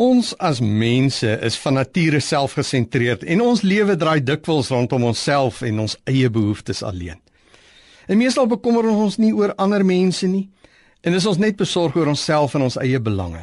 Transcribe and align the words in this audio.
Ons 0.00 0.30
as 0.40 0.62
mense 0.64 1.28
is 1.44 1.56
van 1.60 1.76
nature 1.76 2.20
selfgesentreerd 2.24 3.26
en 3.34 3.42
ons 3.44 3.60
lewe 3.60 3.98
draai 4.00 4.22
dikwels 4.24 4.70
rondom 4.72 5.04
onsself 5.10 5.60
en 5.66 5.82
ons 5.84 5.96
eie 6.08 6.30
behoeftes 6.32 6.80
alleen. 6.86 7.18
En 8.08 8.16
meestal 8.16 8.48
bekommer 8.48 8.88
ons 8.88 9.18
nie 9.20 9.34
oor 9.36 9.52
ander 9.60 9.84
mense 9.84 10.24
nie 10.26 10.46
en 11.04 11.16
is 11.16 11.26
ons 11.28 11.40
net 11.40 11.58
besorg 11.60 11.98
oor 12.00 12.08
onsself 12.14 12.56
en 12.56 12.64
ons 12.70 12.78
eie 12.80 13.00
belange. 13.00 13.42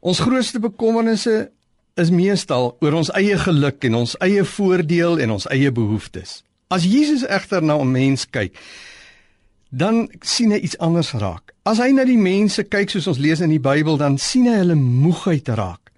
Ons 0.00 0.22
grootste 0.22 0.62
bekommernisse 0.62 1.50
is 1.98 2.14
meestal 2.14 2.76
oor 2.78 3.00
ons 3.02 3.10
eie 3.18 3.34
geluk 3.42 3.82
en 3.90 3.98
ons 4.04 4.14
eie 4.22 4.46
voordeel 4.54 5.18
en 5.26 5.34
ons 5.34 5.50
eie 5.50 5.74
behoeftes. 5.74 6.44
As 6.70 6.86
Jesus 6.86 7.26
egter 7.26 7.62
na 7.62 7.74
'n 7.74 7.90
mens 7.90 8.22
kyk, 8.22 8.54
dan 9.70 10.08
sien 10.20 10.50
hy 10.50 10.58
iets 10.66 10.78
anders 10.78 11.12
raak. 11.14 11.54
As 11.62 11.78
hy 11.78 11.92
na 11.94 12.04
die 12.04 12.18
mense 12.18 12.64
kyk 12.66 12.90
soos 12.90 13.06
ons 13.10 13.20
lees 13.22 13.40
in 13.40 13.52
die 13.54 13.62
Bybel, 13.62 13.98
dan 14.00 14.18
sien 14.18 14.48
hy 14.50 14.58
hulle 14.62 14.78
moegheid 14.78 15.48
raak. 15.54 15.90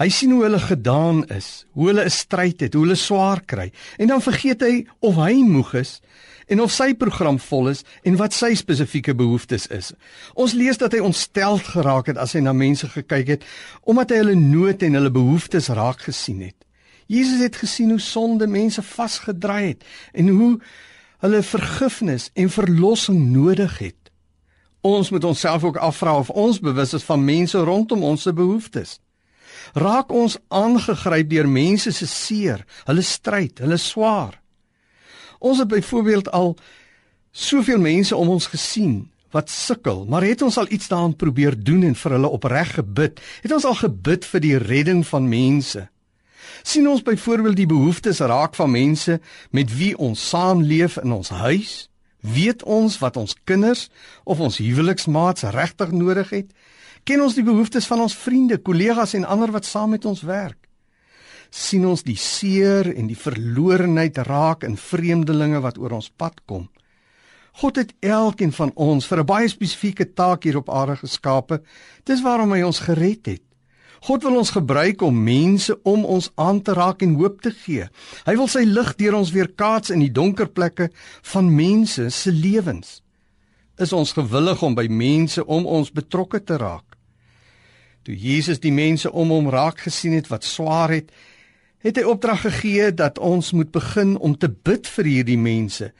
Hy 0.00 0.08
sien 0.10 0.32
hoe 0.34 0.42
hulle 0.42 0.58
gedaan 0.58 1.22
is, 1.30 1.66
hoe 1.78 1.92
hulle 1.92 2.04
'n 2.04 2.10
stryd 2.10 2.60
het, 2.60 2.74
hoe 2.74 2.82
hulle 2.82 2.98
swaar 2.98 3.40
kry, 3.46 3.70
en 3.98 4.08
dan 4.08 4.22
vergeet 4.22 4.60
hy 4.60 4.86
of 5.00 5.14
hy 5.14 5.34
moeg 5.44 5.74
is 5.74 6.00
en 6.48 6.60
of 6.60 6.72
sy 6.72 6.94
program 6.94 7.38
vol 7.38 7.68
is 7.68 7.84
en 8.04 8.16
wat 8.16 8.32
sy 8.32 8.54
spesifieke 8.54 9.14
behoeftes 9.14 9.66
is. 9.66 9.92
Ons 10.34 10.52
lees 10.52 10.76
dat 10.76 10.92
hy 10.92 10.98
ontsteld 10.98 11.62
geraak 11.62 12.06
het 12.06 12.18
as 12.20 12.34
hy 12.36 12.40
na 12.40 12.52
mense 12.52 12.88
gekyk 12.88 13.28
het 13.28 13.44
omdat 13.82 14.10
hy 14.10 14.16
hulle 14.16 14.34
nood 14.34 14.82
en 14.82 14.98
hulle 14.98 15.10
behoeftes 15.14 15.68
raak 15.68 16.00
gesien 16.00 16.40
het. 16.40 16.56
Jesus 17.06 17.40
het 17.40 17.56
gesien 17.56 17.90
hoe 17.90 18.00
sonde 18.00 18.46
mense 18.46 18.82
vasgedraai 18.82 19.66
het 19.66 19.84
en 20.12 20.28
hoe 20.28 20.60
hulle 21.24 21.40
vergifnis 21.42 22.28
en 22.36 22.50
verlossing 22.52 23.30
nodig 23.32 23.78
het. 23.80 24.10
Ons 24.84 25.08
moet 25.10 25.24
onsself 25.24 25.64
ook 25.64 25.80
afvra 25.80 26.18
of 26.20 26.30
ons 26.30 26.60
bewus 26.60 26.92
is 26.92 27.06
van 27.08 27.24
mense 27.24 27.58
rondom 27.58 28.04
ons 28.04 28.26
se 28.26 28.32
behoeftes. 28.36 28.98
Raak 29.72 30.12
ons 30.12 30.36
aangegryp 30.52 31.30
deur 31.30 31.48
mense 31.48 31.92
se 31.96 32.06
seer, 32.06 32.66
hulle 32.84 33.02
stryd, 33.02 33.62
hulle 33.64 33.80
swaar. 33.80 34.36
Ons 35.40 35.62
het 35.64 35.68
byvoorbeeld 35.68 36.28
al 36.36 36.52
soveel 37.32 37.80
mense 37.80 38.16
om 38.16 38.28
ons 38.36 38.50
gesien 38.52 39.00
wat 39.34 39.50
sukkel, 39.50 40.04
maar 40.06 40.22
het 40.22 40.44
ons 40.46 40.60
al 40.60 40.68
iets 40.70 40.92
daaraan 40.92 41.16
probeer 41.16 41.56
doen 41.58 41.82
en 41.88 41.96
vir 41.98 42.18
hulle 42.18 42.28
opreg 42.36 42.76
gebid? 42.76 43.18
Het 43.42 43.56
ons 43.56 43.64
al 43.64 43.80
gebid 43.80 44.28
vir 44.28 44.44
die 44.44 44.58
redding 44.60 45.02
van 45.08 45.28
mense? 45.28 45.88
Sien 46.62 46.88
ons 46.88 47.02
byvoorbeeld 47.02 47.56
die 47.56 47.66
behoeftes 47.66 48.20
raak 48.20 48.54
van 48.54 48.70
mense 48.70 49.20
met 49.50 49.76
wie 49.76 49.96
ons 49.98 50.28
saamleef 50.28 50.96
in 50.96 51.12
ons 51.12 51.28
huis? 51.28 51.88
Weet 52.20 52.62
ons 52.62 52.98
wat 52.98 53.16
ons 53.16 53.36
kinders 53.44 53.90
of 54.24 54.40
ons 54.40 54.58
huweliksmaats 54.58 55.42
regtig 55.42 55.90
nodig 55.90 56.30
het? 56.30 56.52
Ken 57.04 57.20
ons 57.20 57.34
die 57.34 57.44
behoeftes 57.44 57.86
van 57.86 58.00
ons 58.00 58.16
vriende, 58.16 58.58
kollegas 58.58 59.14
en 59.14 59.24
ander 59.24 59.52
wat 59.52 59.64
saam 59.64 59.90
met 59.90 60.04
ons 60.04 60.22
werk? 60.22 60.64
sien 61.54 61.84
ons 61.86 62.02
die 62.02 62.18
seer 62.18 62.88
en 62.90 63.06
die 63.06 63.18
verlorenheid 63.18 64.18
raak 64.26 64.64
in 64.66 64.74
vreemdelinge 64.80 65.60
wat 65.62 65.78
oor 65.78 65.94
ons 66.00 66.10
pad 66.10 66.40
kom? 66.50 66.66
God 67.62 67.78
het 67.78 67.92
elkeen 68.02 68.50
van 68.52 68.72
ons 68.74 69.06
vir 69.06 69.20
'n 69.20 69.26
baie 69.26 69.48
spesifieke 69.48 70.06
taak 70.14 70.42
hier 70.42 70.56
op 70.58 70.68
aarde 70.68 70.96
geskape. 70.96 71.62
Dis 72.04 72.22
waarom 72.22 72.52
hy 72.52 72.62
ons 72.62 72.80
gered 72.80 73.26
het. 73.26 73.42
God 74.00 74.22
wil 74.22 74.36
ons 74.36 74.50
gebruik 74.50 75.02
om 75.02 75.22
mense 75.24 75.76
om 75.82 76.04
ons 76.04 76.30
aan 76.34 76.60
te 76.62 76.74
raak 76.76 77.02
en 77.02 77.14
hoop 77.14 77.40
te 77.42 77.52
gee. 77.64 77.88
Hy 78.26 78.34
wil 78.36 78.48
sy 78.50 78.64
lig 78.68 78.94
deur 79.00 79.18
ons 79.20 79.32
weerkaats 79.32 79.90
in 79.94 80.02
die 80.04 80.12
donker 80.12 80.50
plekke 80.50 80.90
van 81.32 81.54
mense 81.54 82.10
se 82.10 82.32
lewens. 82.32 83.00
Is 83.78 83.92
ons 83.92 84.12
gewillig 84.14 84.62
om 84.62 84.74
by 84.74 84.86
mense 84.88 85.44
om 85.46 85.66
ons 85.66 85.92
betrokke 85.92 86.42
te 86.44 86.58
raak? 86.60 86.98
Toe 88.04 88.14
Jesus 88.14 88.60
die 88.60 88.74
mense 88.74 89.10
om 89.10 89.32
hom 89.32 89.48
raak 89.50 89.86
gesien 89.86 90.12
het 90.12 90.28
wat 90.28 90.44
swaar 90.44 90.92
het, 90.92 91.08
het 91.84 91.96
hy 92.00 92.04
opdrag 92.08 92.44
gegee 92.44 92.90
dat 92.96 93.18
ons 93.18 93.52
moet 93.52 93.72
begin 93.72 94.16
om 94.16 94.36
te 94.36 94.48
bid 94.48 94.88
vir 94.88 95.08
hierdie 95.08 95.40
mense. 95.40 95.90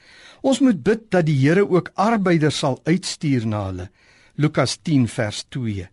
Ons 0.45 0.61
moet 0.61 0.77
bid 0.77 1.09
dat 1.13 1.25
die 1.25 1.37
Here 1.37 1.65
ook 1.65 1.91
arbeiders 1.95 2.61
sal 2.61 2.79
uitstuur 2.85 3.45
na 3.49 3.65
hulle. 3.69 3.89
Lukas 4.37 4.77
10 4.77 5.07
vers 5.09 5.45
2. 5.49 5.89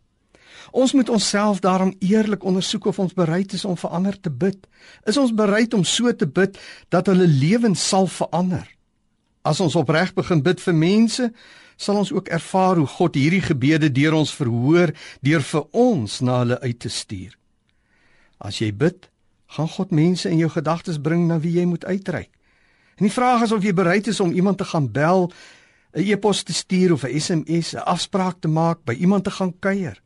Ons 0.71 0.93
moet 0.93 1.09
onsself 1.09 1.61
daarom 1.61 1.95
eerlik 1.99 2.45
ondersoek 2.45 2.87
of 2.87 2.99
ons 2.99 3.15
bereid 3.15 3.53
is 3.53 3.65
om 3.65 3.77
vir 3.77 3.91
ander 3.91 4.21
te 4.21 4.31
bid. 4.31 4.67
Is 5.07 5.17
ons 5.17 5.35
bereid 5.35 5.75
om 5.75 5.85
so 5.85 6.13
te 6.13 6.27
bid 6.27 6.59
dat 6.89 7.07
hulle 7.07 7.27
lewens 7.27 7.89
sal 7.89 8.07
verander? 8.07 8.69
As 9.43 9.61
ons 9.61 9.75
opreg 9.75 10.15
begin 10.15 10.43
bid 10.43 10.61
vir 10.61 10.75
mense, 10.75 11.33
sal 11.77 11.99
ons 11.99 12.13
ook 12.13 12.29
ervaar 12.29 12.79
hoe 12.79 12.87
God 12.87 13.17
hierdie 13.19 13.43
gebede 13.43 13.91
deur 13.91 14.15
ons 14.21 14.35
verhoor 14.35 14.93
deur 15.21 15.43
vir 15.43 15.65
ons 15.73 16.21
na 16.21 16.39
hulle 16.45 16.61
uit 16.61 16.79
te 16.79 16.89
stuur. 16.89 17.35
As 18.39 18.61
jy 18.63 18.71
bid, 18.75 19.09
gaan 19.57 19.69
God 19.69 19.91
mense 19.91 20.31
in 20.31 20.39
jou 20.39 20.51
gedagtes 20.51 21.01
bring 21.03 21.27
na 21.29 21.41
wie 21.43 21.57
jy 21.59 21.67
moet 21.69 21.85
uitreik. 21.85 22.31
En 23.01 23.09
die 23.09 23.13
vraag 23.13 23.43
is 23.47 23.53
of 23.53 23.65
jy 23.65 23.73
bereid 23.75 24.07
is 24.07 24.21
om 24.21 24.33
iemand 24.33 24.59
te 24.59 24.69
gaan 24.69 24.89
bel, 24.93 25.33
'n 25.93 26.07
e-pos 26.09 26.43
te 26.43 26.53
stuur 26.53 26.93
of 26.93 27.05
'n 27.05 27.21
SMS, 27.21 27.75
'n 27.75 27.85
afspraak 27.85 28.41
te 28.41 28.49
maak, 28.49 28.85
by 28.85 28.93
iemand 28.93 29.25
te 29.25 29.31
gaan 29.31 29.59
kuier. 29.59 30.03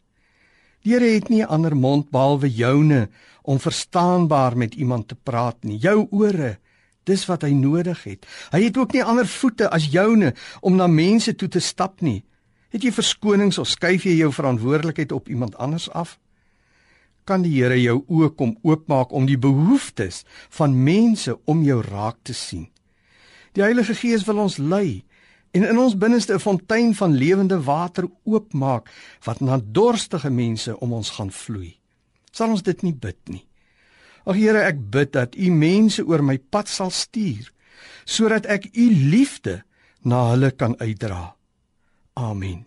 Here 0.87 1.05
het 1.05 1.29
nie 1.29 1.43
'n 1.43 1.51
ander 1.51 1.77
mond 1.77 2.11
behalwe 2.11 2.51
joune 2.51 3.09
om 3.43 3.59
verstaanbaar 3.61 4.57
met 4.57 4.75
iemand 4.75 5.09
te 5.09 5.15
praat 5.15 5.57
nie. 5.65 5.79
Jou 5.79 6.07
ore, 6.11 6.59
dis 7.05 7.27
wat 7.27 7.43
hy 7.43 7.51
nodig 7.51 8.05
het. 8.05 8.27
Hy 8.51 8.63
het 8.63 8.77
ook 8.77 8.93
nie 8.93 9.05
ander 9.05 9.27
voete 9.27 9.71
as 9.71 9.91
joune 9.91 10.35
om 10.61 10.77
na 10.77 10.87
mense 10.87 11.35
toe 11.35 11.49
te 11.49 11.59
stap 11.59 12.01
nie. 12.01 12.25
Het 12.69 12.83
jy 12.83 12.93
verskonings 12.93 13.59
of 13.59 13.69
skuif 13.69 14.03
jy 14.03 14.17
jou 14.17 14.33
verantwoordelikheid 14.33 15.13
op 15.13 15.29
iemand 15.29 15.57
anders 15.57 15.91
af? 15.91 16.19
Kan 17.25 17.43
die 17.43 17.63
Here 17.63 17.83
jou 17.83 18.05
oë 18.09 18.35
kom 18.35 18.59
oopmaak 18.63 19.13
om 19.13 19.27
die 19.27 19.39
behoeftes 19.39 20.25
van 20.49 20.83
mense 20.83 21.39
om 21.45 21.63
jou 21.63 21.83
raak 21.83 22.17
te 22.23 22.33
sien? 22.35 22.69
Die 23.53 23.63
Heilige 23.63 23.95
Gees 23.95 24.25
wil 24.25 24.39
ons 24.39 24.57
lei 24.57 25.05
en 25.57 25.65
in 25.65 25.79
ons 25.81 25.97
binneste 25.97 26.35
'n 26.35 26.43
fontein 26.43 26.95
van 26.95 27.17
lewende 27.17 27.63
water 27.63 28.05
oopmaak 28.25 28.91
wat 29.25 29.41
na 29.41 29.61
dorstige 29.65 30.31
mense 30.31 30.81
om 30.81 30.93
ons 30.93 31.11
gaan 31.11 31.31
vloei. 31.31 31.79
Sal 32.31 32.51
ons 32.51 32.63
dit 32.63 32.83
nie 32.83 32.95
bid 32.95 33.17
nie? 33.29 33.47
Ag 34.27 34.37
Here, 34.37 34.63
ek 34.67 34.91
bid 34.91 35.13
dat 35.13 35.37
U 35.37 35.51
mense 35.51 36.03
oor 36.05 36.23
my 36.23 36.39
pad 36.39 36.69
sal 36.69 36.91
stuur 36.91 37.53
sodat 38.05 38.47
ek 38.47 38.69
U 38.75 38.87
liefde 38.91 39.63
na 40.03 40.31
hulle 40.31 40.51
kan 40.51 40.77
uitdra. 40.79 41.35
Amen. 42.15 42.67